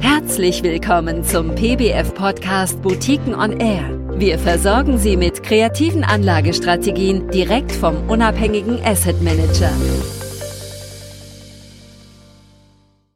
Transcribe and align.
Herzlich 0.00 0.62
willkommen 0.62 1.24
zum 1.24 1.54
PBF-Podcast 1.54 2.82
Boutiquen 2.82 3.34
on 3.34 3.60
Air. 3.60 3.98
Wir 4.18 4.38
versorgen 4.38 4.98
Sie 4.98 5.16
mit 5.16 5.42
kreativen 5.42 6.04
Anlagestrategien 6.04 7.28
direkt 7.30 7.72
vom 7.72 8.08
unabhängigen 8.08 8.80
Asset 8.84 9.20
Manager. 9.22 9.70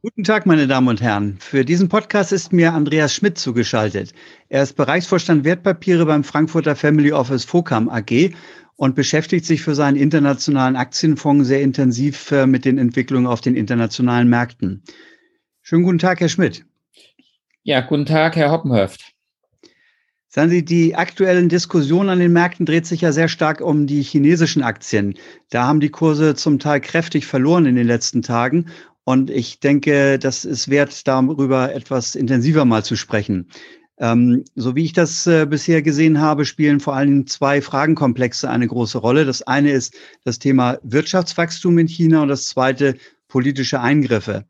Guten 0.01 0.23
Tag, 0.23 0.45
meine 0.45 0.67
Damen 0.67 0.87
und 0.87 1.01
Herren. 1.01 1.37
Für 1.39 1.65
diesen 1.65 1.89
Podcast 1.89 2.31
ist 2.31 2.53
mir 2.53 2.73
Andreas 2.73 3.13
Schmidt 3.13 3.37
zugeschaltet. 3.37 4.13
Er 4.47 4.63
ist 4.63 4.75
Bereichsvorstand 4.75 5.43
Wertpapiere 5.43 6.05
beim 6.05 6.23
Frankfurter 6.23 6.75
Family 6.75 7.11
Office 7.11 7.43
Focam 7.43 7.89
AG 7.89 8.33
und 8.75 8.95
beschäftigt 8.95 9.45
sich 9.45 9.61
für 9.61 9.75
seinen 9.75 9.97
internationalen 9.97 10.77
Aktienfonds 10.77 11.47
sehr 11.47 11.61
intensiv 11.61 12.31
äh, 12.31 12.47
mit 12.47 12.63
den 12.63 12.77
Entwicklungen 12.77 13.27
auf 13.27 13.41
den 13.41 13.55
internationalen 13.55 14.29
Märkten. 14.29 14.83
Schönen 15.69 15.83
guten 15.83 15.99
Tag, 15.99 16.19
Herr 16.19 16.29
Schmidt. 16.29 16.65
Ja, 17.61 17.81
guten 17.81 18.07
Tag, 18.07 18.35
Herr 18.35 18.49
Hoppenhöft. 18.49 19.13
Sagen 20.27 20.49
Sie, 20.49 20.65
die 20.65 20.95
aktuellen 20.95 21.47
Diskussionen 21.47 22.09
an 22.09 22.17
den 22.17 22.33
Märkten 22.33 22.65
dreht 22.65 22.87
sich 22.87 23.01
ja 23.01 23.11
sehr 23.11 23.27
stark 23.27 23.61
um 23.61 23.85
die 23.85 24.01
chinesischen 24.01 24.63
Aktien. 24.63 25.13
Da 25.51 25.67
haben 25.67 25.79
die 25.79 25.91
Kurse 25.91 26.33
zum 26.33 26.57
Teil 26.57 26.81
kräftig 26.81 27.27
verloren 27.27 27.67
in 27.67 27.75
den 27.75 27.85
letzten 27.85 28.23
Tagen. 28.23 28.71
Und 29.03 29.29
ich 29.29 29.59
denke, 29.59 30.17
das 30.17 30.43
ist 30.43 30.71
wert, 30.71 31.07
darüber 31.07 31.71
etwas 31.71 32.15
intensiver 32.15 32.65
mal 32.65 32.83
zu 32.83 32.95
sprechen. 32.95 33.47
Ähm, 33.99 34.45
so 34.55 34.75
wie 34.75 34.85
ich 34.85 34.93
das 34.93 35.27
äh, 35.27 35.45
bisher 35.45 35.83
gesehen 35.83 36.19
habe, 36.19 36.45
spielen 36.45 36.79
vor 36.79 36.95
allem 36.95 37.27
zwei 37.27 37.61
Fragenkomplexe 37.61 38.49
eine 38.49 38.65
große 38.65 38.97
Rolle. 38.97 39.23
Das 39.23 39.43
eine 39.43 39.69
ist 39.69 39.95
das 40.23 40.39
Thema 40.39 40.79
Wirtschaftswachstum 40.81 41.77
in 41.77 41.87
China 41.87 42.23
und 42.23 42.29
das 42.29 42.45
zweite 42.45 42.95
politische 43.27 43.79
Eingriffe. 43.81 44.45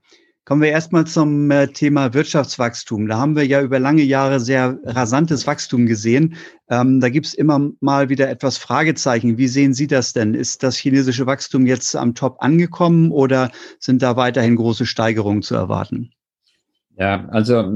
Kommen 0.50 0.64
wir 0.64 0.72
erstmal 0.72 1.06
zum 1.06 1.52
äh, 1.52 1.68
Thema 1.68 2.12
Wirtschaftswachstum. 2.16 3.08
Da 3.08 3.20
haben 3.20 3.36
wir 3.36 3.46
ja 3.46 3.62
über 3.62 3.78
lange 3.78 4.02
Jahre 4.02 4.40
sehr 4.40 4.80
rasantes 4.84 5.46
Wachstum 5.46 5.86
gesehen. 5.86 6.38
Ähm, 6.72 7.00
da 7.02 7.10
gibt 7.10 7.28
es 7.28 7.36
immer 7.36 7.70
mal 7.82 8.10
wieder 8.10 8.32
etwas 8.32 8.58
Fragezeichen. 8.58 9.38
Wie 9.38 9.48
sehen 9.48 9.76
Sie 9.76 9.86
das 9.86 10.12
denn? 10.14 10.34
Ist 10.34 10.64
das 10.64 10.76
chinesische 10.76 11.28
Wachstum 11.28 11.68
jetzt 11.68 11.96
am 11.96 12.16
Top 12.16 12.38
angekommen 12.40 13.12
oder 13.12 13.52
sind 13.78 14.02
da 14.02 14.16
weiterhin 14.16 14.56
große 14.56 14.88
Steigerungen 14.88 15.44
zu 15.44 15.54
erwarten? 15.54 16.10
Ja, 16.98 17.28
also 17.30 17.72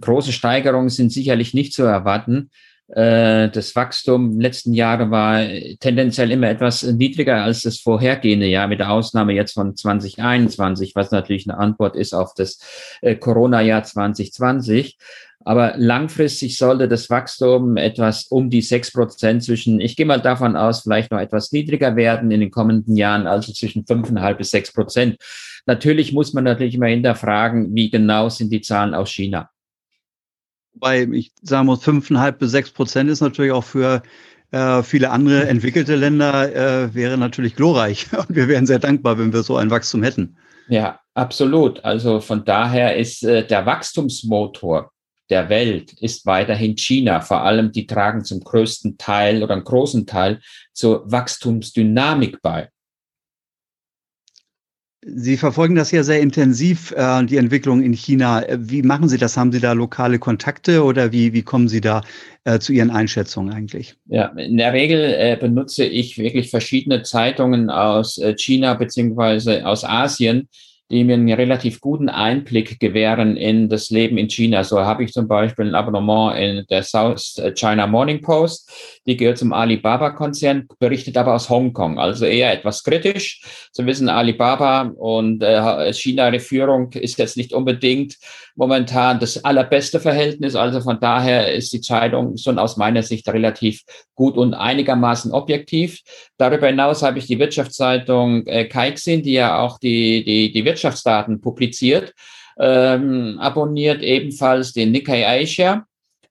große 0.00 0.32
Steigerungen 0.32 0.88
sind 0.88 1.12
sicherlich 1.12 1.54
nicht 1.54 1.72
zu 1.72 1.84
erwarten. 1.84 2.50
Äh, 2.88 3.50
das 3.50 3.74
Wachstum 3.74 4.32
den 4.32 4.40
letzten 4.40 4.72
Jahren 4.72 5.10
war 5.10 5.44
tendenziell 5.80 6.30
immer 6.30 6.48
etwas 6.48 6.82
niedriger 6.84 7.42
als 7.42 7.62
das 7.62 7.80
vorhergehende 7.80 8.46
Jahr, 8.46 8.68
mit 8.68 8.78
der 8.78 8.92
Ausnahme 8.92 9.32
jetzt 9.32 9.54
von 9.54 9.74
2021, 9.74 10.94
was 10.94 11.10
natürlich 11.10 11.48
eine 11.48 11.58
Antwort 11.58 11.96
ist 11.96 12.14
auf 12.14 12.34
das 12.34 12.60
äh, 13.02 13.16
Corona-Jahr 13.16 13.82
2020. 13.82 14.96
Aber 15.44 15.74
langfristig 15.76 16.58
sollte 16.58 16.88
das 16.88 17.08
Wachstum 17.08 17.76
etwas 17.76 18.26
um 18.26 18.50
die 18.50 18.62
sechs 18.62 18.92
Prozent 18.92 19.44
zwischen, 19.44 19.80
ich 19.80 19.96
gehe 19.96 20.06
mal 20.06 20.20
davon 20.20 20.56
aus, 20.56 20.80
vielleicht 20.82 21.12
noch 21.12 21.20
etwas 21.20 21.52
niedriger 21.52 21.94
werden 21.94 22.32
in 22.32 22.40
den 22.40 22.50
kommenden 22.50 22.96
Jahren, 22.96 23.28
also 23.28 23.52
zwischen 23.52 23.86
fünfeinhalb 23.86 24.38
bis 24.38 24.50
sechs 24.50 24.72
Prozent. 24.72 25.18
Natürlich 25.66 26.12
muss 26.12 26.32
man 26.32 26.44
natürlich 26.44 26.74
immer 26.74 26.86
hinterfragen, 26.86 27.74
wie 27.74 27.90
genau 27.90 28.28
sind 28.28 28.50
die 28.52 28.60
Zahlen 28.60 28.94
aus 28.94 29.10
China. 29.10 29.50
Wobei 30.76 31.04
ich 31.04 31.32
sagen 31.40 31.66
muss, 31.66 31.82
fünfeinhalb 31.82 32.38
bis 32.38 32.50
sechs 32.50 32.70
Prozent 32.70 33.08
ist 33.08 33.22
natürlich 33.22 33.52
auch 33.52 33.64
für 33.64 34.02
äh, 34.50 34.82
viele 34.82 35.10
andere 35.10 35.48
entwickelte 35.48 35.96
Länder 35.96 36.54
äh, 36.54 36.94
wäre 36.94 37.16
natürlich 37.16 37.56
glorreich. 37.56 38.06
Und 38.28 38.36
wir 38.36 38.46
wären 38.46 38.66
sehr 38.66 38.78
dankbar, 38.78 39.18
wenn 39.18 39.32
wir 39.32 39.42
so 39.42 39.56
ein 39.56 39.70
Wachstum 39.70 40.02
hätten. 40.02 40.36
Ja, 40.68 41.00
absolut. 41.14 41.82
Also 41.82 42.20
von 42.20 42.44
daher 42.44 42.96
ist 42.96 43.24
äh, 43.24 43.46
der 43.46 43.64
Wachstumsmotor 43.64 44.92
der 45.30 45.48
Welt 45.48 45.94
ist 45.94 46.26
weiterhin 46.26 46.76
China. 46.76 47.20
Vor 47.20 47.40
allem 47.40 47.72
die 47.72 47.86
tragen 47.86 48.24
zum 48.24 48.40
größten 48.40 48.98
Teil 48.98 49.42
oder 49.42 49.54
einen 49.54 49.64
großen 49.64 50.06
Teil 50.06 50.40
zur 50.72 51.10
Wachstumsdynamik 51.10 52.42
bei. 52.42 52.68
Sie 55.08 55.36
verfolgen 55.36 55.76
das 55.76 55.92
ja 55.92 56.02
sehr 56.02 56.20
intensiv, 56.20 56.90
äh, 56.96 57.24
die 57.24 57.36
Entwicklung 57.36 57.80
in 57.80 57.92
China. 57.92 58.42
Wie 58.58 58.82
machen 58.82 59.08
Sie 59.08 59.18
das? 59.18 59.36
Haben 59.36 59.52
Sie 59.52 59.60
da 59.60 59.72
lokale 59.72 60.18
Kontakte 60.18 60.82
oder 60.82 61.12
wie, 61.12 61.32
wie 61.32 61.42
kommen 61.42 61.68
Sie 61.68 61.80
da 61.80 62.02
äh, 62.42 62.58
zu 62.58 62.72
Ihren 62.72 62.90
Einschätzungen 62.90 63.54
eigentlich? 63.54 63.94
Ja, 64.06 64.26
in 64.36 64.56
der 64.56 64.72
Regel 64.72 65.14
äh, 65.16 65.36
benutze 65.38 65.84
ich 65.84 66.18
wirklich 66.18 66.50
verschiedene 66.50 67.02
Zeitungen 67.04 67.70
aus 67.70 68.18
äh, 68.18 68.34
China 68.36 68.74
beziehungsweise 68.74 69.64
aus 69.64 69.84
Asien, 69.84 70.48
die 70.90 71.02
mir 71.02 71.14
einen 71.14 71.32
relativ 71.32 71.80
guten 71.80 72.08
Einblick 72.08 72.78
gewähren 72.78 73.36
in 73.36 73.68
das 73.68 73.90
Leben 73.90 74.18
in 74.18 74.28
China. 74.28 74.62
So 74.62 74.80
habe 74.80 75.02
ich 75.04 75.12
zum 75.12 75.26
Beispiel 75.26 75.66
ein 75.66 75.74
Abonnement 75.74 76.38
in 76.38 76.64
der 76.70 76.82
South 76.84 77.40
China 77.54 77.86
Morning 77.86 78.20
Post. 78.20 79.00
Die 79.06 79.16
gehört 79.16 79.38
zum 79.38 79.52
Alibaba-Konzern, 79.52 80.68
berichtet 80.78 81.16
aber 81.16 81.34
aus 81.34 81.50
Hongkong, 81.50 81.98
also 81.98 82.24
eher 82.24 82.52
etwas 82.52 82.84
kritisch. 82.84 83.68
Sie 83.72 83.84
wissen, 83.86 84.08
Alibaba 84.08 84.82
und 84.82 85.42
äh, 85.42 85.92
China-Führung 85.92 86.92
ist 86.92 87.18
jetzt 87.18 87.36
nicht 87.36 87.52
unbedingt 87.52 88.16
momentan 88.56 89.20
das 89.20 89.44
allerbeste 89.44 90.00
Verhältnis. 90.00 90.56
Also 90.56 90.80
von 90.80 90.98
daher 90.98 91.52
ist 91.52 91.72
die 91.72 91.80
Zeitung 91.80 92.36
schon 92.36 92.58
aus 92.58 92.76
meiner 92.76 93.02
Sicht 93.02 93.28
relativ 93.28 93.82
gut 94.14 94.36
und 94.36 94.54
einigermaßen 94.54 95.32
objektiv. 95.32 96.00
Darüber 96.38 96.66
hinaus 96.66 97.02
habe 97.02 97.18
ich 97.18 97.26
die 97.26 97.38
Wirtschaftszeitung 97.38 98.46
äh, 98.46 98.64
Kaixin, 98.64 99.22
die 99.22 99.34
ja 99.34 99.58
auch 99.60 99.78
die, 99.78 100.24
die, 100.24 100.52
die 100.52 100.64
Wirtschaftsdaten 100.76 101.40
publiziert, 101.40 102.14
ähm, 102.58 103.38
abonniert 103.40 104.02
ebenfalls 104.02 104.72
den 104.72 104.92
Nikkei 104.92 105.26
Asia. 105.26 105.86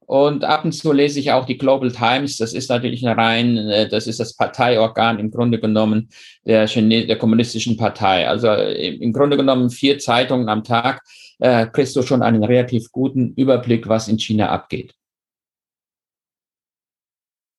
Und 0.07 0.43
ab 0.43 0.63
und 0.63 0.71
zu 0.71 0.93
lese 0.93 1.19
ich 1.19 1.31
auch 1.31 1.45
die 1.45 1.57
Global 1.57 1.91
Times. 1.91 2.37
Das 2.37 2.53
ist 2.53 2.69
natürlich 2.69 3.05
eine 3.05 3.17
rein, 3.17 3.57
äh, 3.57 3.89
das 3.89 4.05
ist 4.05 4.19
das 4.19 4.35
Parteiorgan 4.35 5.17
im 5.17 5.31
Grunde 5.31 5.59
genommen 5.59 6.09
der, 6.45 6.67
Chine 6.67 7.07
der 7.07 7.17
kommunistischen 7.17 7.75
Partei. 7.75 8.27
Also 8.27 8.53
im 8.53 9.13
Grunde 9.13 9.35
genommen 9.35 9.71
vier 9.71 9.97
Zeitungen 9.97 10.47
am 10.47 10.63
Tag 10.63 11.01
äh, 11.39 11.65
kriegst 11.65 11.95
du 11.95 12.03
schon 12.03 12.21
einen 12.21 12.43
relativ 12.43 12.91
guten 12.91 13.33
Überblick, 13.35 13.87
was 13.87 14.07
in 14.07 14.19
China 14.19 14.49
abgeht. 14.49 14.93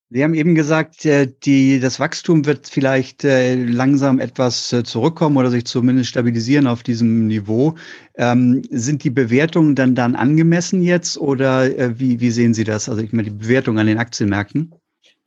Sie 0.08 0.22
haben 0.22 0.34
eben 0.34 0.54
gesagt, 0.54 1.04
äh, 1.04 1.26
die, 1.42 1.80
das 1.80 1.98
Wachstum 1.98 2.46
wird 2.46 2.68
vielleicht 2.68 3.24
äh, 3.24 3.56
langsam 3.56 4.20
etwas 4.20 4.72
äh, 4.72 4.84
zurückkommen 4.84 5.36
oder 5.36 5.50
sich 5.50 5.64
zumindest 5.64 6.10
stabilisieren 6.10 6.68
auf 6.68 6.84
diesem 6.84 7.26
Niveau. 7.26 7.74
Ähm, 8.16 8.62
sind 8.70 9.02
die 9.02 9.10
Bewertungen 9.10 9.74
dann 9.74 9.96
dann 9.96 10.14
angemessen 10.14 10.80
jetzt 10.80 11.18
oder 11.18 11.98
wie, 11.98 12.20
wie 12.20 12.30
sehen 12.30 12.54
Sie 12.54 12.62
das? 12.62 12.88
Also 12.88 13.02
ich 13.02 13.12
meine, 13.12 13.30
die 13.30 13.36
Bewertung 13.36 13.80
an 13.80 13.88
den 13.88 13.98
Aktienmärkten? 13.98 14.72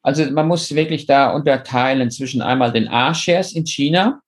Also 0.01 0.31
man 0.31 0.47
muss 0.47 0.73
wirklich 0.73 1.05
da 1.05 1.31
unterteilen 1.31 2.09
zwischen 2.09 2.41
einmal 2.41 2.71
den 2.71 2.87
A-Shares 2.87 3.51
in 3.51 3.65
China, 3.65 4.21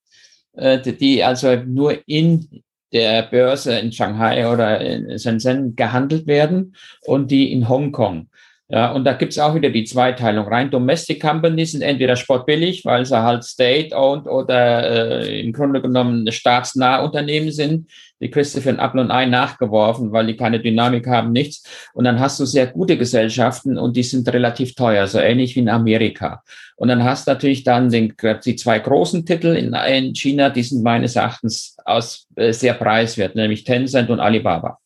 die 0.54 1.24
also 1.24 1.56
nur 1.66 1.98
in 2.08 2.62
der 2.92 3.24
Börse 3.24 3.80
in 3.80 3.92
Shanghai 3.92 4.52
oder 4.52 4.82
in 4.82 5.18
Shenzhen 5.18 5.78
gehandelt 5.78 6.28
werden 6.28 6.76
und 7.06 7.32
die 7.32 7.54
in 7.54 7.70
Hongkong. 7.70 8.28
Ja, 8.74 8.94
und 8.94 9.04
da 9.04 9.12
gibt's 9.12 9.38
auch 9.38 9.54
wieder 9.54 9.70
die 9.70 9.84
Zweiteilung. 9.84 10.48
Rein 10.48 10.72
Domestic 10.72 11.22
Companies 11.22 11.74
sind 11.74 11.82
entweder 11.82 12.16
sportbillig, 12.16 12.86
weil 12.86 13.06
sie 13.06 13.22
halt 13.22 13.44
state-owned 13.44 14.28
oder 14.28 15.24
äh, 15.24 15.42
im 15.42 15.52
Grunde 15.52 15.82
genommen 15.82 16.32
staatsnahe 16.32 17.04
Unternehmen 17.04 17.52
sind. 17.52 17.92
Die 18.22 18.30
kriegst 18.30 18.56
du 18.56 18.62
für 18.62 18.70
ein 18.70 18.80
Apple 18.80 19.02
und 19.02 19.12
Ei 19.12 19.26
nachgeworfen, 19.26 20.14
weil 20.14 20.28
die 20.28 20.38
keine 20.38 20.62
Dynamik 20.62 21.06
haben, 21.06 21.34
nichts. 21.34 21.64
Und 21.94 22.06
dann 22.06 22.22
hast 22.22 22.40
du 22.40 22.46
sehr 22.46 22.66
gute 22.66 22.98
Gesellschaften 22.98 23.78
und 23.78 23.98
die 23.98 24.04
sind 24.04 24.32
relativ 24.32 24.74
teuer, 24.74 25.06
so 25.06 25.20
ähnlich 25.20 25.58
wie 25.58 25.60
in 25.60 25.70
Amerika. 25.70 26.42
Und 26.78 26.88
dann 26.88 27.04
hast 27.04 27.28
du 27.28 27.32
natürlich 27.32 27.66
dann 27.66 27.90
den, 27.90 28.14
die 28.46 28.56
zwei 28.56 28.80
großen 28.80 29.26
Titel 29.26 29.48
in, 29.48 29.74
in 29.74 30.16
China, 30.16 30.50
die 30.50 30.64
sind 30.64 30.82
meines 30.82 31.18
Erachtens 31.18 31.76
aus, 31.84 32.26
äh, 32.38 32.54
sehr 32.54 32.76
preiswert, 32.76 33.36
nämlich 33.36 33.66
Tencent 33.66 34.10
und 34.10 34.22
Alibaba 34.22 34.81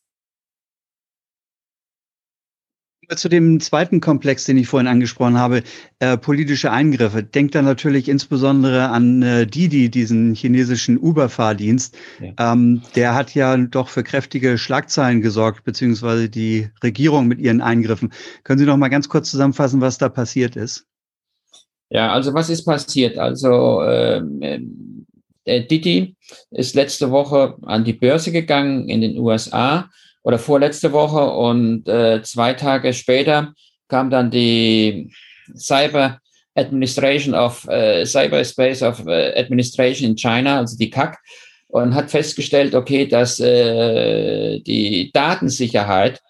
zu 3.14 3.28
dem 3.28 3.60
zweiten 3.60 4.00
Komplex, 4.00 4.44
den 4.44 4.58
ich 4.58 4.68
vorhin 4.68 4.88
angesprochen 4.88 5.38
habe, 5.38 5.62
äh, 5.98 6.16
politische 6.16 6.70
Eingriffe. 6.72 7.22
Denkt 7.22 7.54
da 7.54 7.62
natürlich 7.62 8.08
insbesondere 8.08 8.88
an 8.88 9.22
äh, 9.22 9.46
Didi, 9.46 9.90
diesen 9.90 10.34
chinesischen 10.34 10.98
Uber-Fahrdienst. 10.98 11.96
Ja. 12.20 12.52
Ähm, 12.52 12.82
der 12.94 13.14
hat 13.14 13.34
ja 13.34 13.56
doch 13.56 13.88
für 13.88 14.02
kräftige 14.02 14.58
Schlagzeilen 14.58 15.22
gesorgt, 15.22 15.64
beziehungsweise 15.64 16.28
die 16.28 16.68
Regierung 16.82 17.28
mit 17.28 17.38
ihren 17.38 17.60
Eingriffen. 17.60 18.12
Können 18.44 18.58
Sie 18.58 18.66
noch 18.66 18.76
mal 18.76 18.88
ganz 18.88 19.08
kurz 19.08 19.30
zusammenfassen, 19.30 19.80
was 19.80 19.98
da 19.98 20.08
passiert 20.08 20.56
ist? 20.56 20.86
Ja, 21.88 22.12
also 22.12 22.34
was 22.34 22.50
ist 22.50 22.64
passiert? 22.64 23.16
Also 23.18 23.82
ähm, 23.82 24.42
äh, 25.44 25.64
Didi 25.64 26.16
ist 26.50 26.74
letzte 26.74 27.10
Woche 27.10 27.56
an 27.62 27.84
die 27.84 27.92
Börse 27.92 28.32
gegangen 28.32 28.88
in 28.88 29.00
den 29.00 29.18
USA 29.18 29.88
oder 30.26 30.40
vorletzte 30.40 30.90
Woche 30.90 31.24
und 31.24 31.86
äh, 31.86 32.20
zwei 32.24 32.52
Tage 32.54 32.92
später 32.92 33.54
kam 33.86 34.10
dann 34.10 34.28
die 34.28 35.12
Cyber 35.54 36.18
Administration 36.56 37.32
of 37.32 37.64
äh, 37.68 38.04
Cyberspace 38.04 38.82
of 38.82 39.06
äh, 39.06 39.38
Administration 39.38 40.10
in 40.10 40.16
China, 40.16 40.58
also 40.58 40.76
die 40.76 40.90
CAC, 40.90 41.16
und 41.68 41.94
hat 41.94 42.10
festgestellt, 42.10 42.74
okay, 42.74 43.06
dass 43.06 43.38
äh, 43.38 44.58
die 44.58 45.12
Datensicherheit, 45.12 46.20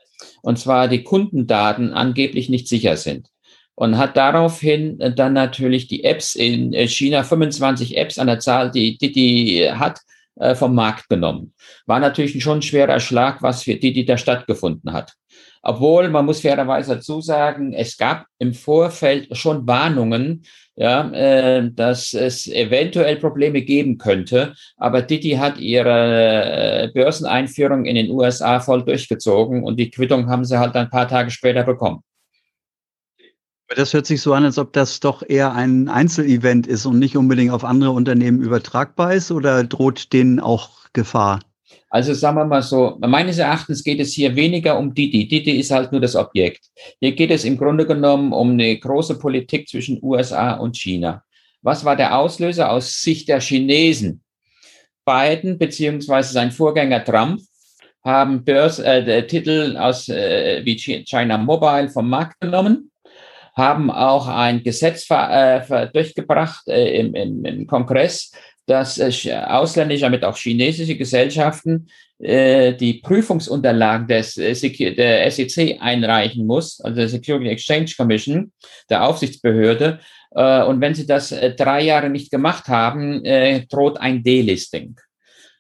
und 0.43 0.59
zwar 0.59 0.89
die 0.89 1.03
Kundendaten, 1.03 1.95
angeblich 1.95 2.51
nicht 2.51 2.69
sicher 2.69 2.99
sind. 2.99 3.29
Und 3.77 3.97
hat 3.97 4.19
daraufhin 4.19 4.99
dann 5.17 5.33
natürlich 5.33 5.87
die 5.87 6.05
Apps 6.05 6.35
in 6.35 6.75
China, 6.87 7.23
25 7.23 7.97
Apps 7.97 8.19
an 8.19 8.27
der 8.27 8.41
Zahl, 8.41 8.71
die 8.71 8.99
die 8.99 9.71
hat, 9.71 10.01
äh, 10.37 10.55
vom 10.55 10.75
Markt 10.75 11.09
genommen. 11.09 11.53
War 11.87 12.01
natürlich 12.01 12.43
schon 12.43 12.59
ein 12.59 12.63
schwerer 12.63 13.01
Schlag, 13.01 13.43
was 13.43 13.63
für 13.63 13.75
die, 13.75 13.93
die 13.93 14.05
da 14.05 14.17
stattgefunden 14.17 14.93
hat. 14.93 15.15
Obwohl, 15.63 16.09
man 16.09 16.25
muss 16.25 16.41
fairerweise 16.41 16.97
dazu 16.97 17.21
sagen, 17.21 17.73
es 17.73 17.97
gab 17.97 18.27
im 18.39 18.55
Vorfeld 18.55 19.37
schon 19.37 19.67
Warnungen, 19.67 20.45
ja, 20.77 21.11
äh, 21.11 21.71
dass 21.73 22.15
es 22.15 22.47
eventuell 22.47 23.17
Probleme 23.17 23.63
geben 23.63 23.99
könnte. 23.99 24.55
Aber 24.77 25.03
Didi 25.03 25.33
hat 25.33 25.59
ihre 25.59 26.85
äh, 26.85 26.89
Börseneinführung 26.93 27.85
in 27.87 27.97
den 27.97 28.11
USA 28.11 28.61
voll 28.61 28.85
durchgezogen 28.85 29.65
und 29.65 29.81
die 29.81 29.91
Quittung 29.91 30.29
haben 30.29 30.45
sie 30.45 30.59
halt 30.59 30.77
ein 30.77 30.91
paar 30.91 31.09
Tage 31.09 31.31
später 31.31 31.65
bekommen. 31.65 32.03
Das 33.75 33.93
hört 33.93 34.07
sich 34.07 34.23
so 34.23 34.33
an, 34.33 34.45
als 34.45 34.59
ob 34.59 34.73
das 34.73 35.01
doch 35.01 35.25
eher 35.29 35.53
ein 35.53 35.89
Einzelevent 35.89 36.67
ist 36.67 36.87
und 36.87 37.01
nicht 37.01 37.17
unbedingt 37.17 37.51
auf 37.51 37.65
andere 37.65 37.91
Unternehmen 37.91 38.41
übertragbar 38.41 39.15
ist 39.15 39.33
oder 39.33 39.65
droht 39.65 40.13
denen 40.13 40.39
auch 40.39 40.71
Gefahr? 40.93 41.41
Also 41.91 42.15
sagen 42.15 42.37
wir 42.37 42.45
mal 42.45 42.63
so, 42.63 42.97
meines 43.01 43.39
Erachtens 43.39 43.83
geht 43.83 44.01
es 44.01 44.13
hier 44.13 44.37
weniger 44.37 44.79
um 44.79 44.95
Didi. 44.95 45.27
Didi 45.27 45.59
ist 45.59 45.71
halt 45.71 45.93
nur 45.93 46.01
das 46.01 46.15
Objekt. 46.15 46.67
Hier 47.01 47.13
geht 47.13 47.31
es 47.31 47.45
im 47.45 47.59
Grunde 47.59 47.87
genommen 47.87 48.33
um 48.33 48.51
eine 48.53 48.79
große 48.79 49.19
Politik 49.19 49.69
zwischen 49.69 49.99
USA 50.03 50.55
und 50.55 50.77
China. 50.77 51.25
Was 51.63 51.85
war 51.85 51.97
der 51.97 52.17
Auslöser 52.17 52.71
aus 52.71 53.03
Sicht 53.03 53.29
der 53.29 53.41
Chinesen? 53.41 54.23
Biden 55.05 55.59
beziehungsweise 55.59 56.33
sein 56.33 56.51
Vorgänger 56.51 57.05
Trump 57.05 57.41
haben 58.05 58.45
Börse, 58.45 58.85
äh, 58.85 59.27
Titel 59.27 59.77
aus 59.77 60.09
äh, 60.09 60.61
wie 60.65 60.77
China 60.77 61.39
Mobile 61.39 61.89
vom 61.89 62.09
Markt 62.09 62.41
genommen 62.41 62.91
haben 63.57 63.91
auch 63.91 64.29
ein 64.29 64.63
Gesetz 64.63 65.07
äh, 65.11 65.89
durchgebracht 65.93 66.69
äh, 66.69 67.01
im, 67.01 67.15
im, 67.15 67.45
im 67.45 67.67
Kongress, 67.67 68.31
dass 68.67 68.99
äh, 68.99 69.33
ausländische, 69.33 70.03
damit 70.03 70.25
auch 70.25 70.37
chinesische 70.37 70.97
Gesellschaften 70.97 71.89
die 72.19 73.03
Prüfungsunterlagen 73.05 74.09
des, 74.09 74.37
der 74.37 75.31
SEC 75.31 75.77
einreichen 75.81 76.47
muss, 76.47 76.81
also 76.81 76.97
der 76.97 77.11
Security 77.11 77.51
Exchange 77.51 77.93
Commission, 77.95 78.53
der 78.89 79.05
Aufsichtsbehörde. 79.05 80.01
Und 80.31 80.81
wenn 80.81 80.95
sie 80.95 81.07
das 81.07 81.29
drei 81.59 81.83
Jahre 81.83 82.09
nicht 82.09 82.31
gemacht 82.31 82.69
haben, 82.69 83.23
droht 83.69 84.01
ein 84.01 84.23
Delisting. 84.23 84.97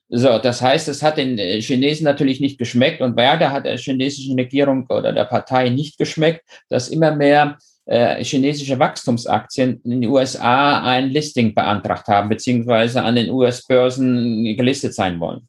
So, 0.09 0.39
das 0.39 0.63
heißt, 0.63 0.89
es 0.89 1.03
hat 1.03 1.19
den 1.19 1.37
Chinesen 1.37 2.05
natürlich 2.05 2.41
nicht 2.41 2.59
geschmeckt 2.59 3.03
und 3.03 3.19
Werder 3.19 3.53
hat 3.53 3.67
der 3.67 3.77
chinesischen 3.77 4.41
Regierung 4.41 4.87
oder 4.89 5.13
der 5.13 5.27
Partei 5.27 5.69
nicht 5.69 5.99
geschmeckt, 5.99 6.43
dass 6.71 6.89
immer 6.89 7.15
mehr 7.15 7.59
äh, 7.87 8.23
chinesische 8.23 8.79
Wachstumsaktien 8.79 9.81
in 9.85 10.00
den 10.00 10.11
USA 10.11 10.83
ein 10.83 11.11
Listing 11.11 11.55
beantragt 11.55 12.09
haben, 12.09 12.29
beziehungsweise 12.29 13.03
an 13.03 13.17
den 13.17 13.31
US-Börsen 13.31 14.56
gelistet 14.56 14.94
sein 14.94 15.21
wollen. 15.21 15.49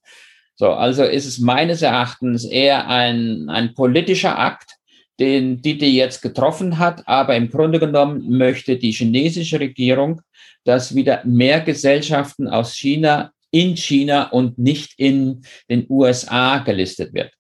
So, 0.56 0.72
also 0.72 1.04
ist 1.04 1.25
es 1.25 1.39
meines 1.39 1.81
Erachtens 1.81 2.45
eher 2.45 2.88
ein, 2.88 3.50
ein 3.50 3.74
politischer 3.74 4.38
Akt, 4.38 4.72
den 5.19 5.62
Didi 5.62 5.98
jetzt 5.98 6.22
getroffen 6.22 6.78
hat, 6.78 7.07
aber 7.07 7.36
im 7.36 7.50
Grunde 7.50 7.80
genommen 7.80 8.38
möchte 8.38 8.78
die 8.78 8.92
chinesische 8.92 9.60
Regierung, 9.60 10.22
dass 10.63 10.94
wieder 10.94 11.22
mehr 11.25 11.62
Gesellschaften 11.62 12.48
aus 12.48 12.75
China 12.75 13.31
in 13.51 13.75
China 13.78 14.30
und 14.30 14.60
nicht 14.60 14.94
in 14.98 15.42
den 15.69 15.86
USA 15.89 16.60
gelistet 16.60 17.13
wird. 17.13 17.31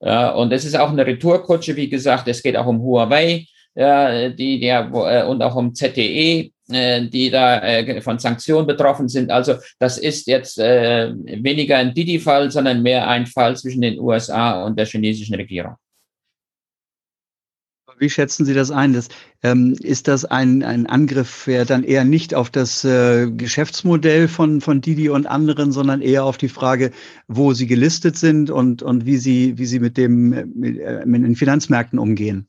Ja, 0.00 0.30
und 0.32 0.52
es 0.52 0.64
ist 0.64 0.76
auch 0.76 0.90
eine 0.90 1.06
Retourkutsche, 1.06 1.76
wie 1.76 1.88
gesagt, 1.88 2.26
es 2.28 2.42
geht 2.42 2.56
auch 2.56 2.66
um 2.66 2.80
Huawei, 2.82 3.46
ja, 3.74 4.28
die, 4.28 4.60
der, 4.60 4.90
äh, 4.92 5.24
und 5.24 5.42
auch 5.42 5.56
um 5.56 5.74
ZTE, 5.74 6.50
äh, 6.70 7.08
die 7.08 7.30
da 7.30 7.58
äh, 7.62 8.00
von 8.00 8.18
Sanktionen 8.18 8.66
betroffen 8.66 9.08
sind. 9.08 9.30
Also 9.30 9.54
das 9.78 9.98
ist 9.98 10.26
jetzt 10.26 10.58
weniger 10.58 11.78
ein 11.78 11.94
Didi-Fall, 11.94 12.50
sondern 12.50 12.82
mehr 12.82 13.08
ein 13.08 13.26
Fall 13.26 13.56
zwischen 13.56 13.80
den 13.80 13.98
USA 13.98 14.64
und 14.64 14.78
der 14.78 14.86
chinesischen 14.86 15.34
Regierung. 15.34 15.76
Wie 17.98 18.10
schätzen 18.10 18.44
Sie 18.44 18.54
das 18.54 18.72
ein? 18.72 18.94
Das, 18.94 19.08
ähm, 19.44 19.76
ist 19.80 20.08
das 20.08 20.24
ein, 20.24 20.64
ein 20.64 20.86
Angriff 20.86 21.46
ja 21.46 21.64
dann 21.64 21.84
eher 21.84 22.04
nicht 22.04 22.34
auf 22.34 22.50
das 22.50 22.84
äh, 22.84 23.30
Geschäftsmodell 23.30 24.26
von, 24.26 24.60
von 24.60 24.80
Didi 24.80 25.08
und 25.08 25.26
anderen, 25.26 25.70
sondern 25.70 26.02
eher 26.02 26.24
auf 26.24 26.36
die 26.36 26.48
Frage, 26.48 26.90
wo 27.28 27.52
sie 27.52 27.68
gelistet 27.68 28.16
sind 28.16 28.50
und, 28.50 28.82
und 28.82 29.06
wie, 29.06 29.18
sie, 29.18 29.56
wie 29.56 29.66
sie 29.66 29.78
mit, 29.78 29.96
dem, 29.96 30.30
mit, 30.30 30.80
mit 31.06 31.22
den 31.22 31.36
Finanzmärkten 31.36 32.00
umgehen? 32.00 32.48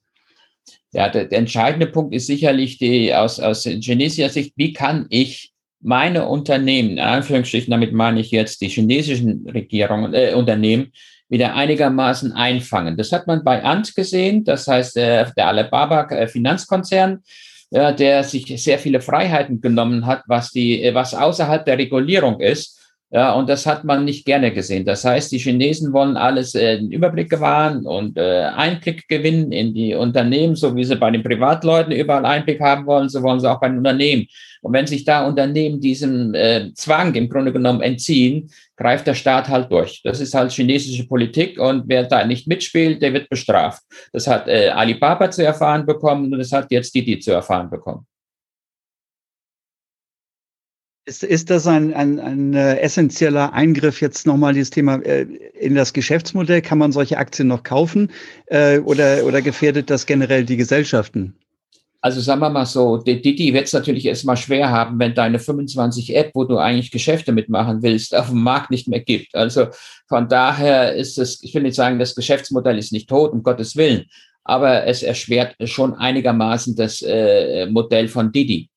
Ja, 0.91 1.09
der, 1.09 1.25
der 1.25 1.39
entscheidende 1.39 1.87
Punkt 1.87 2.13
ist 2.13 2.27
sicherlich 2.27 2.77
die 2.77 3.13
aus, 3.13 3.39
aus 3.39 3.63
chinesischer 3.63 4.29
Sicht, 4.29 4.53
wie 4.55 4.73
kann 4.73 5.07
ich 5.09 5.53
meine 5.81 6.27
Unternehmen, 6.27 6.91
in 6.91 6.99
Anführungsstrichen, 6.99 7.71
damit 7.71 7.93
meine 7.93 8.21
ich 8.21 8.31
jetzt 8.31 8.61
die 8.61 8.69
chinesischen 8.69 9.47
Regierungen, 9.49 10.13
äh, 10.13 10.33
Unternehmen, 10.33 10.91
wieder 11.29 11.55
einigermaßen 11.55 12.31
einfangen. 12.31 12.95
Das 12.95 13.11
hat 13.11 13.27
man 13.27 13.43
bei 13.43 13.63
Ant 13.63 13.95
gesehen, 13.95 14.43
das 14.43 14.67
heißt 14.67 14.97
äh, 14.97 15.25
der 15.35 15.47
Alibaba 15.47 16.07
äh, 16.09 16.27
Finanzkonzern, 16.27 17.23
äh, 17.71 17.93
der 17.95 18.23
sich 18.23 18.45
sehr 18.61 18.77
viele 18.77 19.01
Freiheiten 19.01 19.59
genommen 19.59 20.05
hat, 20.05 20.23
was 20.27 20.51
die, 20.51 20.83
äh, 20.83 20.93
was 20.93 21.15
außerhalb 21.15 21.65
der 21.65 21.79
Regulierung 21.79 22.39
ist 22.39 22.82
ja, 23.15 23.31
und 23.33 23.47
das 23.47 23.67
hat 23.67 23.83
man 23.83 24.05
nicht 24.05 24.25
gerne 24.25 24.51
gesehen. 24.51 24.85
Das 24.85 25.05
heißt, 25.05 25.31
die 25.31 25.37
Chinesen 25.37 25.93
wollen 25.93 26.17
alles 26.17 26.55
äh, 26.55 26.79
den 26.79 26.91
Überblick 26.91 27.29
gewahren 27.29 27.85
und 27.85 28.17
äh, 28.17 28.49
Einblick 28.55 29.07
gewinnen 29.07 29.51
in 29.51 29.75
die 29.75 29.93
Unternehmen, 29.93 30.55
so 30.55 30.75
wie 30.75 30.83
sie 30.83 30.95
bei 30.95 31.11
den 31.11 31.21
Privatleuten 31.21 31.91
überall 31.91 32.25
Einblick 32.25 32.59
haben 32.59 32.87
wollen, 32.87 33.09
so 33.09 33.21
wollen 33.21 33.39
sie 33.39 33.47
auch 33.47 33.59
bei 33.59 33.69
den 33.69 33.77
Unternehmen. 33.77 34.25
Und 34.63 34.73
wenn 34.73 34.87
sich 34.87 35.05
da 35.05 35.27
Unternehmen 35.27 35.79
diesem 35.79 36.33
äh, 36.33 36.73
Zwang 36.73 37.13
im 37.13 37.29
Grunde 37.29 37.53
genommen 37.53 37.81
entziehen, 37.81 38.49
greift 38.77 39.05
der 39.05 39.13
Staat 39.13 39.47
halt 39.47 39.71
durch. 39.71 40.01
Das 40.03 40.19
ist 40.19 40.33
halt 40.33 40.51
chinesische 40.51 41.07
Politik 41.07 41.59
und 41.59 41.83
wer 41.85 42.05
da 42.05 42.25
nicht 42.25 42.47
mitspielt, 42.47 42.99
der 43.03 43.13
wird 43.13 43.29
bestraft. 43.29 43.83
Das 44.11 44.25
hat 44.25 44.47
äh, 44.47 44.69
Alibaba 44.69 45.29
zu 45.29 45.45
erfahren 45.45 45.85
bekommen 45.85 46.33
und 46.33 46.39
das 46.39 46.51
hat 46.51 46.71
jetzt 46.71 46.95
Didi 46.95 47.19
zu 47.19 47.31
erfahren 47.31 47.69
bekommen. 47.69 48.07
Ist, 51.05 51.21
ist 51.23 51.49
das 51.49 51.67
ein, 51.67 51.93
ein, 51.93 52.19
ein 52.19 52.53
äh, 52.53 52.79
essentieller 52.79 53.51
Eingriff 53.51 53.99
jetzt 53.99 54.25
nochmal 54.25 54.53
dieses 54.53 54.69
Thema 54.69 54.95
äh, 55.03 55.23
in 55.59 55.75
das 55.75 55.91
Geschäftsmodell? 55.91 56.61
Kann 56.61 56.77
man 56.77 56.93
solche 56.93 57.17
Aktien 57.17 57.49
noch 57.49 57.63
kaufen 57.63 58.09
äh, 58.45 58.79
oder, 58.79 59.25
oder 59.25 59.41
gefährdet 59.41 59.89
das 59.89 60.05
generell 60.05 60.45
die 60.45 60.55
Gesellschaften? 60.55 61.35
Also 62.03 62.19
sagen 62.19 62.41
wir 62.41 62.49
mal 62.49 62.65
so, 62.65 62.97
Didi 62.97 63.53
wird 63.53 63.67
es 63.67 63.73
natürlich 63.73 64.05
erstmal 64.05 64.35
schwer 64.35 64.69
haben, 64.69 64.99
wenn 64.99 65.13
deine 65.13 65.39
25 65.39 66.15
App, 66.15 66.31
wo 66.33 66.43
du 66.43 66.57
eigentlich 66.57 66.91
Geschäfte 66.91 67.31
mitmachen 67.31 67.81
willst, 67.81 68.13
auf 68.13 68.27
dem 68.27 68.43
Markt 68.43 68.71
nicht 68.71 68.89
mehr 68.89 68.99
gibt. 68.99 69.33
Also 69.35 69.67
von 70.09 70.27
daher 70.27 70.93
ist 70.95 71.17
es, 71.17 71.41
ich 71.43 71.53
will 71.53 71.63
nicht 71.63 71.75
sagen, 71.75 71.99
das 71.99 72.13
Geschäftsmodell 72.13 72.77
ist 72.77 72.91
nicht 72.91 73.07
tot, 73.07 73.31
um 73.31 73.41
Gottes 73.41 73.77
Willen, 73.77 74.05
aber 74.43 74.85
es 74.85 75.01
erschwert 75.01 75.55
schon 75.63 75.93
einigermaßen 75.95 76.75
das 76.75 77.01
äh, 77.01 77.67
Modell 77.67 78.09
von 78.09 78.33
Didi. 78.33 78.69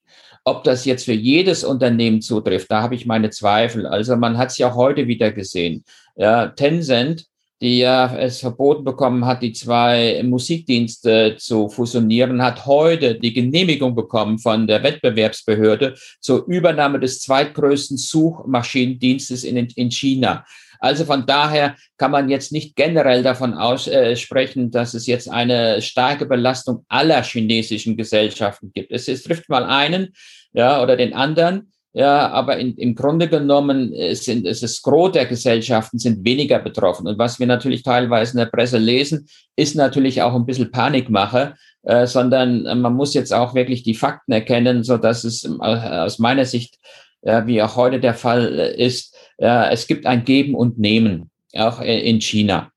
Ob 0.49 0.63
das 0.63 0.85
jetzt 0.85 1.07
für 1.07 1.13
jedes 1.13 1.65
Unternehmen 1.65 2.23
zutrifft, 2.23 2.71
da 2.71 2.81
habe 2.81 2.95
ich 2.95 3.05
meine 3.05 3.31
Zweifel. 3.31 3.85
Also 3.85 4.15
man 4.15 4.39
hat 4.39 4.51
es 4.51 4.59
ja 4.59 4.77
heute 4.77 5.09
wieder 5.09 5.33
gesehen. 5.33 5.85
Ja, 6.15 6.47
Tencent, 6.47 7.27
die 7.61 7.79
ja 7.79 8.17
es 8.17 8.39
verboten 8.39 8.85
bekommen 8.85 9.25
hat, 9.25 9.43
die 9.43 9.53
zwei 9.53 10.23
Musikdienste 10.23 11.35
zu 11.37 11.69
fusionieren, 11.69 12.41
hat 12.43 12.65
heute 12.65 13.19
die 13.19 13.33
Genehmigung 13.33 13.97
bekommen 13.97 14.39
von 14.39 14.69
der 14.69 14.85
Wettbewerbsbehörde 14.85 15.97
zur 16.21 16.47
Übernahme 16.47 17.01
des 17.01 17.23
zweitgrößten 17.23 17.97
Suchmaschinendienstes 17.97 19.43
in, 19.43 19.57
in 19.57 19.91
China. 19.91 20.45
Also 20.81 21.05
von 21.05 21.27
daher 21.27 21.77
kann 21.97 22.11
man 22.11 22.29
jetzt 22.29 22.53
nicht 22.53 22.77
generell 22.77 23.23
davon 23.23 23.55
aussprechen, 23.55 24.67
äh, 24.67 24.71
dass 24.71 24.95
es 24.95 25.07
jetzt 25.07 25.31
eine 25.31 25.83
starke 25.83 26.27
Belastung 26.27 26.85
aller 26.89 27.23
chinesischen 27.23 27.97
Gesellschaften 27.97 28.71
gibt. 28.75 28.93
Es, 28.93 29.09
es 29.09 29.23
trifft 29.23 29.49
mal 29.49 29.65
einen, 29.65 30.15
ja, 30.53 30.83
oder 30.83 30.97
den 30.97 31.15
anderen. 31.15 31.73
Ja, 31.97 32.29
aber 32.29 32.59
in, 32.59 32.77
im 32.77 32.95
Grunde 32.95 33.27
genommen 33.27 33.95
äh, 33.95 34.15
sind 34.15 34.47
es 34.47 34.61
das 34.61 34.83
Gros 34.83 35.13
der 35.13 35.25
Gesellschaften 35.25 35.99
sind 35.99 36.27
weniger 36.27 36.59
betroffen. 36.59 37.07
Und 37.07 37.19
was 37.19 37.41
wir 37.41 37.47
natürlich 37.47 37.83
teilweise 37.83 38.33
in 38.33 38.39
der 38.39 38.51
Presse 38.51 38.77
lesen, 38.77 39.27
ist 39.57 39.77
natürlich 39.77 40.21
auch 40.21 40.35
ein 40.35 40.45
bisschen 40.45 40.71
Panikmache, 40.71 41.55
äh, 41.85 42.07
sondern 42.07 42.67
äh, 42.67 42.75
man 42.75 42.93
muss 42.93 43.15
jetzt 43.15 43.33
auch 43.33 43.55
wirklich 43.55 43.83
die 43.83 43.95
Fakten 43.95 44.33
erkennen, 44.33 44.85
so 44.85 44.99
dass 44.99 45.25
es 45.25 45.45
äh, 45.45 45.49
aus 45.59 46.19
meiner 46.19 46.45
Sicht, 46.45 46.77
äh, 47.23 47.47
wie 47.47 47.63
auch 47.63 47.77
heute 47.77 47.99
der 47.99 48.13
Fall 48.13 48.45
ist, 48.77 49.16
äh, 49.39 49.73
es 49.73 49.87
gibt 49.87 50.07
ein 50.07 50.25
Geben 50.25 50.55
und 50.55 50.79
Nehmen, 50.79 51.31
auch 51.55 51.81
in 51.81 52.21
China. 52.21 52.73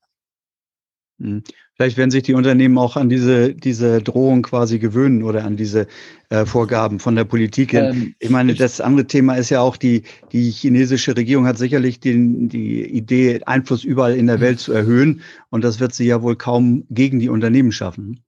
Hm. 1.20 1.42
Vielleicht 1.80 1.96
werden 1.96 2.10
sich 2.10 2.24
die 2.24 2.34
Unternehmen 2.34 2.76
auch 2.76 2.96
an 2.96 3.08
diese, 3.08 3.54
diese 3.54 4.02
Drohung 4.02 4.42
quasi 4.42 4.78
gewöhnen 4.78 5.22
oder 5.22 5.44
an 5.44 5.56
diese 5.56 5.86
äh, 6.28 6.44
Vorgaben 6.44 6.98
von 6.98 7.16
der 7.16 7.24
Politik. 7.24 7.72
Ähm, 7.72 8.14
ich 8.18 8.28
meine, 8.28 8.52
das 8.52 8.82
andere 8.82 9.06
Thema 9.06 9.36
ist 9.36 9.48
ja 9.48 9.62
auch, 9.62 9.78
die, 9.78 10.02
die 10.30 10.50
chinesische 10.50 11.16
Regierung 11.16 11.46
hat 11.46 11.56
sicherlich 11.56 11.98
den, 11.98 12.50
die 12.50 12.84
Idee, 12.84 13.40
Einfluss 13.46 13.82
überall 13.82 14.14
in 14.14 14.26
der 14.26 14.36
mhm. 14.36 14.42
Welt 14.42 14.60
zu 14.60 14.74
erhöhen. 14.74 15.22
Und 15.48 15.64
das 15.64 15.80
wird 15.80 15.94
sie 15.94 16.04
ja 16.04 16.20
wohl 16.20 16.36
kaum 16.36 16.84
gegen 16.90 17.18
die 17.18 17.30
Unternehmen 17.30 17.72
schaffen. 17.72 18.20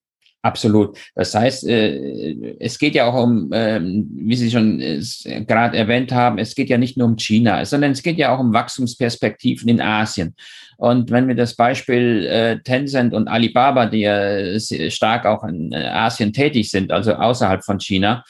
Absolut. 0.45 0.99
Das 1.15 1.37
heißt, 1.37 1.69
äh, 1.69 2.57
es 2.59 2.77
geht 2.77 2.97
ja 2.97 3.07
auch 3.07 3.15
um, 3.15 3.51
ähm, 3.53 4.11
wie 4.13 4.35
Sie 4.35 4.51
schon 4.51 4.81
äh, 4.81 5.01
gerade 5.47 5.79
erwähnt 5.79 6.11
haben, 6.11 6.39
es 6.39 6.57
geht 6.57 6.69
ja 6.69 6.79
nicht 6.79 6.97
nur 6.97 7.07
um 7.07 7.17
China, 7.17 7.65
sondern 7.65 7.93
es 7.93 8.03
geht 8.03 8.19
ja 8.19 8.35
auch 8.35 8.41
um 8.41 8.53
Wachstumsperspektiven 8.53 9.69
in 9.69 9.81
Asien. 9.81 10.35
Und 10.79 11.13
wenn 11.13 11.29
wir 11.29 11.37
das 11.37 11.55
Beispiel 11.55 12.27
äh, 12.27 12.59
Tencent 12.61 13.15
und 13.15 13.29
Alibaba, 13.29 13.87
die 13.87 14.01
ja 14.01 14.59
stark 14.91 15.27
auch 15.27 15.45
in 15.45 15.73
Asien 15.73 16.33
tätig 16.33 16.73
sind, 16.73 16.91
also 16.91 17.15
außerhalb 17.15 17.65
von 17.65 17.79
China, 17.79 18.25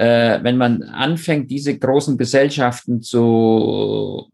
wenn 0.00 0.56
man 0.56 0.84
anfängt, 0.84 1.50
diese 1.50 1.76
großen 1.76 2.16
Gesellschaften 2.18 3.02
zu 3.02 4.30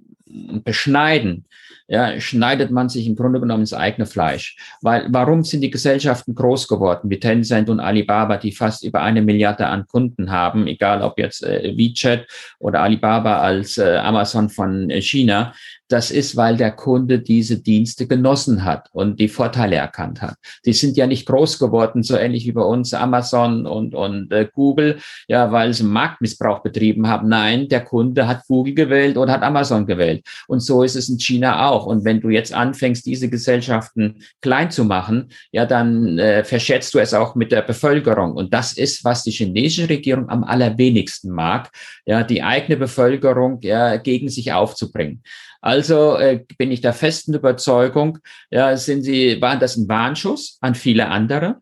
beschneiden, 0.62 1.46
ja, 1.88 2.20
schneidet 2.20 2.70
man 2.70 2.88
sich 2.88 3.06
im 3.06 3.16
Grunde 3.16 3.40
genommen 3.40 3.62
ins 3.62 3.72
eigene 3.72 4.06
Fleisch. 4.06 4.56
Weil 4.82 5.06
warum 5.10 5.44
sind 5.44 5.60
die 5.60 5.70
Gesellschaften 5.70 6.34
groß 6.34 6.68
geworden, 6.68 7.10
wie 7.10 7.20
Tencent 7.20 7.68
und 7.68 7.80
Alibaba, 7.80 8.36
die 8.36 8.52
fast 8.52 8.84
über 8.84 9.02
eine 9.02 9.22
Milliarde 9.22 9.66
an 9.66 9.86
Kunden 9.86 10.30
haben, 10.30 10.66
egal 10.66 11.02
ob 11.02 11.18
jetzt 11.18 11.42
äh, 11.42 11.74
WeChat 11.76 12.26
oder 12.58 12.80
Alibaba 12.80 13.38
als 13.38 13.78
äh, 13.78 13.96
Amazon 13.96 14.48
von 14.48 14.90
äh, 14.90 15.00
China, 15.00 15.52
das 15.88 16.10
ist, 16.10 16.36
weil 16.36 16.56
der 16.56 16.72
Kunde 16.72 17.20
diese 17.20 17.60
Dienste 17.60 18.06
genossen 18.06 18.64
hat 18.64 18.88
und 18.92 19.20
die 19.20 19.28
Vorteile 19.28 19.76
erkannt 19.76 20.22
hat. 20.22 20.36
Die 20.64 20.72
sind 20.72 20.96
ja 20.96 21.06
nicht 21.06 21.26
groß 21.26 21.58
geworden, 21.58 22.02
so 22.02 22.16
ähnlich 22.16 22.46
wie 22.46 22.52
bei 22.52 22.62
uns 22.62 22.94
Amazon 22.94 23.66
und, 23.66 23.94
und 23.94 24.32
äh, 24.32 24.48
Google, 24.52 24.98
ja, 25.28 25.52
weil 25.52 25.74
sie 25.74 25.84
Marktmissbrauch 25.84 26.62
betrieben 26.62 27.06
haben. 27.06 27.28
Nein, 27.28 27.68
der 27.68 27.84
Kunde 27.84 28.26
hat 28.26 28.46
Google 28.48 28.74
gewählt 28.74 29.18
oder 29.18 29.32
hat 29.32 29.42
Amazon 29.42 29.86
gewählt. 29.86 30.24
Und 30.48 30.60
so 30.60 30.82
ist 30.82 30.96
es 30.96 31.08
in 31.08 31.18
China 31.18 31.63
auch. 31.63 31.63
Und 31.68 32.04
wenn 32.04 32.20
du 32.20 32.30
jetzt 32.30 32.52
anfängst, 32.52 33.06
diese 33.06 33.28
Gesellschaften 33.28 34.22
klein 34.40 34.70
zu 34.70 34.84
machen, 34.84 35.30
ja, 35.52 35.66
dann 35.66 36.18
äh, 36.18 36.44
verschätzt 36.44 36.94
du 36.94 36.98
es 36.98 37.14
auch 37.14 37.34
mit 37.34 37.52
der 37.52 37.62
Bevölkerung. 37.62 38.32
Und 38.32 38.52
das 38.52 38.72
ist, 38.74 39.04
was 39.04 39.22
die 39.24 39.30
chinesische 39.30 39.88
Regierung 39.88 40.28
am 40.28 40.44
allerwenigsten 40.44 41.30
mag, 41.30 41.70
ja, 42.06 42.22
die 42.22 42.42
eigene 42.42 42.76
Bevölkerung 42.76 43.58
ja, 43.62 43.96
gegen 43.96 44.28
sich 44.28 44.52
aufzubringen. 44.52 45.22
Also 45.60 46.16
äh, 46.16 46.44
bin 46.58 46.70
ich 46.70 46.82
der 46.82 46.92
festen 46.92 47.32
Überzeugung, 47.32 48.18
ja, 48.50 48.76
sind 48.76 49.02
sie, 49.02 49.40
waren 49.40 49.60
das 49.60 49.76
ein 49.76 49.88
Warnschuss 49.88 50.58
an 50.60 50.74
viele 50.74 51.08
andere. 51.08 51.56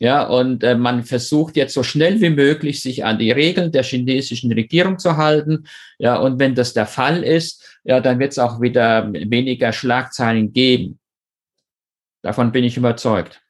Ja, 0.00 0.22
und 0.22 0.62
äh, 0.62 0.76
man 0.76 1.02
versucht 1.02 1.56
jetzt 1.56 1.74
so 1.74 1.82
schnell 1.82 2.20
wie 2.20 2.30
möglich, 2.30 2.80
sich 2.80 3.04
an 3.04 3.18
die 3.18 3.32
Regeln 3.32 3.72
der 3.72 3.82
chinesischen 3.82 4.52
Regierung 4.52 4.98
zu 4.98 5.16
halten. 5.16 5.64
Ja, 5.98 6.16
und 6.18 6.38
wenn 6.38 6.54
das 6.54 6.72
der 6.72 6.86
Fall 6.86 7.24
ist, 7.24 7.80
ja, 7.82 8.00
dann 8.00 8.20
wird 8.20 8.30
es 8.32 8.38
auch 8.38 8.60
wieder 8.60 9.12
weniger 9.12 9.72
Schlagzeilen 9.72 10.52
geben. 10.52 11.00
Davon 12.22 12.52
bin 12.52 12.62
ich 12.62 12.76
überzeugt. 12.76 13.40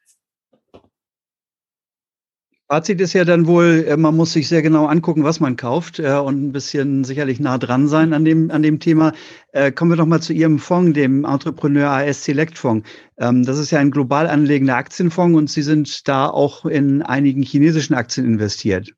Fazit 2.70 3.00
ist 3.00 3.14
ja 3.14 3.24
dann 3.24 3.46
wohl, 3.46 3.86
äh, 3.88 3.96
man 3.96 4.14
muss 4.14 4.34
sich 4.34 4.46
sehr 4.46 4.60
genau 4.60 4.84
angucken, 4.84 5.24
was 5.24 5.40
man 5.40 5.56
kauft 5.56 6.00
äh, 6.00 6.12
und 6.12 6.42
ein 6.42 6.52
bisschen 6.52 7.02
sicherlich 7.02 7.40
nah 7.40 7.56
dran 7.56 7.88
sein 7.88 8.12
an 8.12 8.26
dem, 8.26 8.50
an 8.50 8.62
dem 8.62 8.78
Thema. 8.78 9.14
Äh, 9.52 9.72
kommen 9.72 9.90
wir 9.90 9.96
noch 9.96 10.04
mal 10.04 10.20
zu 10.20 10.34
Ihrem 10.34 10.58
Fonds, 10.58 10.92
dem 10.92 11.24
Entrepreneur 11.24 11.90
AS 11.90 12.24
Select 12.24 12.58
Fonds. 12.58 12.86
Ähm, 13.18 13.42
das 13.46 13.56
ist 13.58 13.70
ja 13.70 13.78
ein 13.78 13.90
global 13.90 14.26
anlegender 14.26 14.76
Aktienfonds 14.76 15.38
und 15.38 15.48
Sie 15.48 15.62
sind 15.62 16.06
da 16.06 16.28
auch 16.28 16.66
in 16.66 17.00
einigen 17.00 17.42
chinesischen 17.42 17.94
Aktien 17.94 18.26
investiert. 18.26 18.92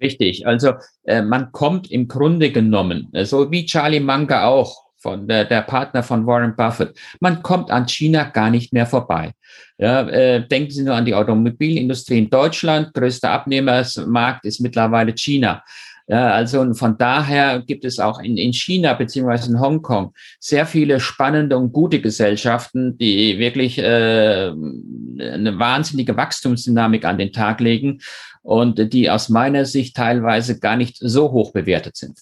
Richtig, 0.00 0.46
also 0.46 0.72
äh, 1.04 1.20
man 1.20 1.52
kommt 1.52 1.90
im 1.90 2.08
Grunde 2.08 2.52
genommen, 2.52 3.12
so 3.24 3.50
wie 3.50 3.66
Charlie 3.66 4.00
Munger 4.00 4.46
auch, 4.46 4.86
von 5.02 5.26
der, 5.26 5.44
der 5.44 5.62
Partner 5.62 6.02
von 6.02 6.26
Warren 6.26 6.54
Buffett. 6.56 6.96
Man 7.20 7.42
kommt 7.42 7.70
an 7.70 7.86
China 7.88 8.24
gar 8.24 8.50
nicht 8.50 8.72
mehr 8.72 8.86
vorbei. 8.86 9.32
Ja, 9.78 10.08
äh, 10.08 10.46
denken 10.46 10.70
Sie 10.70 10.84
nur 10.84 10.94
an 10.94 11.04
die 11.04 11.14
Automobilindustrie 11.14 12.18
in 12.18 12.30
Deutschland. 12.30 12.94
Größter 12.94 13.30
Abnehmersmarkt 13.30 14.44
ist 14.44 14.60
mittlerweile 14.60 15.12
China. 15.14 15.62
Ja, 16.08 16.32
also 16.32 16.74
von 16.74 16.98
daher 16.98 17.62
gibt 17.62 17.84
es 17.84 17.98
auch 17.98 18.20
in, 18.20 18.36
in 18.36 18.52
China 18.52 18.92
beziehungsweise 18.94 19.50
in 19.50 19.60
Hongkong 19.60 20.12
sehr 20.40 20.66
viele 20.66 20.98
spannende 21.00 21.56
und 21.56 21.72
gute 21.72 22.00
Gesellschaften, 22.00 22.98
die 22.98 23.38
wirklich 23.38 23.78
äh, 23.78 24.50
eine 24.50 25.58
wahnsinnige 25.58 26.16
Wachstumsdynamik 26.16 27.04
an 27.04 27.18
den 27.18 27.32
Tag 27.32 27.60
legen 27.60 28.00
und 28.42 28.92
die 28.92 29.10
aus 29.10 29.28
meiner 29.28 29.64
Sicht 29.64 29.96
teilweise 29.96 30.58
gar 30.58 30.76
nicht 30.76 30.96
so 31.00 31.30
hoch 31.30 31.52
bewertet 31.52 31.96
sind. 31.96 32.18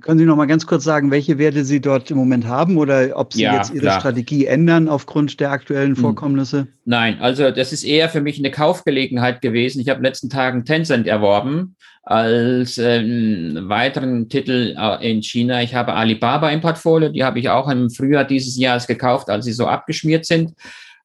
Können 0.00 0.18
Sie 0.18 0.24
noch 0.24 0.36
mal 0.36 0.46
ganz 0.46 0.66
kurz 0.66 0.84
sagen, 0.84 1.10
welche 1.10 1.38
Werte 1.38 1.64
Sie 1.64 1.80
dort 1.80 2.10
im 2.10 2.16
Moment 2.16 2.46
haben 2.46 2.76
oder 2.76 3.10
ob 3.14 3.32
Sie 3.32 3.42
ja, 3.42 3.56
jetzt 3.56 3.70
Ihre 3.70 3.82
klar. 3.82 4.00
Strategie 4.00 4.46
ändern 4.46 4.88
aufgrund 4.88 5.38
der 5.40 5.50
aktuellen 5.50 5.94
hm. 5.94 6.02
Vorkommnisse? 6.02 6.68
Nein, 6.84 7.18
also 7.20 7.50
das 7.50 7.72
ist 7.72 7.84
eher 7.84 8.08
für 8.08 8.20
mich 8.20 8.38
eine 8.38 8.50
Kaufgelegenheit 8.50 9.42
gewesen. 9.42 9.80
Ich 9.80 9.88
habe 9.88 9.98
in 9.98 10.02
den 10.02 10.08
letzten 10.08 10.30
Tagen 10.30 10.64
Tencent 10.64 11.06
erworben 11.06 11.76
als 12.04 12.78
ähm, 12.78 13.56
weiteren 13.68 14.28
Titel 14.28 14.74
äh, 14.76 15.10
in 15.10 15.22
China. 15.22 15.62
Ich 15.62 15.74
habe 15.74 15.94
Alibaba 15.94 16.50
im 16.50 16.60
Portfolio, 16.60 17.10
die 17.10 17.22
habe 17.22 17.38
ich 17.38 17.48
auch 17.48 17.68
im 17.68 17.90
Frühjahr 17.90 18.24
dieses 18.24 18.56
Jahres 18.56 18.86
gekauft, 18.86 19.30
als 19.30 19.44
sie 19.44 19.52
so 19.52 19.66
abgeschmiert 19.66 20.26
sind. 20.26 20.52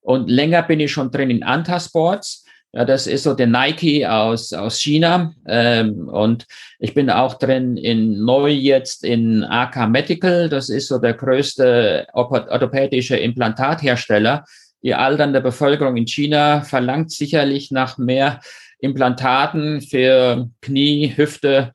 Und 0.02 0.30
länger 0.30 0.64
bin 0.64 0.80
ich 0.80 0.92
schon 0.92 1.12
drin 1.12 1.30
in 1.30 1.44
Antasports. 1.44 2.46
Ja, 2.78 2.86
das 2.86 3.08
ist 3.08 3.24
so 3.24 3.34
der 3.34 3.48
Nike 3.48 4.06
aus, 4.06 4.54
aus 4.54 4.80
China. 4.80 5.34
Ähm, 5.48 6.08
und 6.10 6.46
ich 6.78 6.94
bin 6.94 7.10
auch 7.10 7.34
drin 7.34 7.76
in 7.76 8.24
neu 8.24 8.52
jetzt 8.52 9.04
in 9.04 9.44
AK 9.44 9.90
Medical. 9.90 10.48
Das 10.48 10.70
ist 10.70 10.88
so 10.88 11.00
der 11.00 11.16
größte 11.16 12.06
orthopädische 12.14 13.18
Implantathersteller. 13.18 14.46
Die 14.84 14.94
alternde 14.94 15.42
Bevölkerung 15.42 15.98
in 15.98 16.06
China 16.06 16.62
verlangt 16.62 17.12
sicherlich 17.12 17.72
nach 17.72 17.98
mehr 17.98 18.42
Implantaten 18.78 19.82
für 19.82 20.48
Knie, 20.62 21.14
Hüfte, 21.16 21.72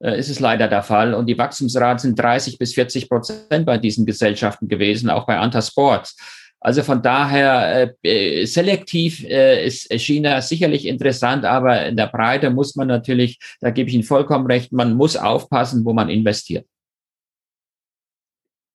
äh, 0.00 0.18
ist 0.18 0.30
es 0.30 0.40
leider 0.40 0.66
der 0.66 0.82
Fall. 0.82 1.14
Und 1.14 1.26
die 1.26 1.38
Wachstumsraten 1.38 2.00
sind 2.00 2.18
30 2.18 2.58
bis 2.58 2.74
40 2.74 3.08
Prozent 3.08 3.66
bei 3.66 3.78
diesen 3.78 4.04
Gesellschaften 4.04 4.66
gewesen, 4.66 5.10
auch 5.10 5.26
bei 5.26 5.38
Antasports. 5.38 6.16
Also 6.60 6.82
von 6.82 7.02
daher 7.02 7.94
äh, 8.02 8.44
selektiv 8.44 9.24
äh, 9.24 9.66
ist 9.66 9.90
China 9.94 10.42
sicherlich 10.42 10.86
interessant, 10.86 11.44
aber 11.46 11.86
in 11.86 11.96
der 11.96 12.08
Breite 12.08 12.50
muss 12.50 12.76
man 12.76 12.86
natürlich, 12.86 13.38
da 13.60 13.70
gebe 13.70 13.88
ich 13.88 13.94
Ihnen 13.94 14.04
vollkommen 14.04 14.46
recht, 14.46 14.70
man 14.70 14.94
muss 14.94 15.16
aufpassen, 15.16 15.84
wo 15.86 15.94
man 15.94 16.10
investiert. 16.10 16.66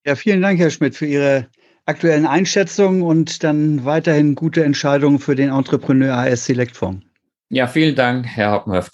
Ja, 0.05 0.15
vielen 0.15 0.41
Dank, 0.41 0.59
Herr 0.59 0.71
Schmidt, 0.71 0.95
für 0.95 1.05
Ihre 1.05 1.47
aktuellen 1.85 2.25
Einschätzungen 2.25 3.03
und 3.03 3.43
dann 3.43 3.85
weiterhin 3.85 4.33
gute 4.33 4.63
Entscheidungen 4.63 5.19
für 5.19 5.35
den 5.35 5.49
Entrepreneur 5.49 6.15
AS 6.15 6.45
Select 6.45 6.75
Fonds. 6.75 7.05
Ja, 7.49 7.67
vielen 7.67 7.95
Dank, 7.95 8.25
Herr 8.25 8.51
Hoppenhöft. 8.51 8.93